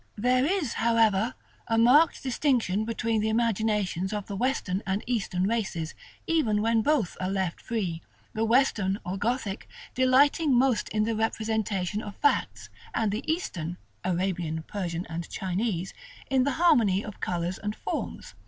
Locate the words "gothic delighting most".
9.19-10.89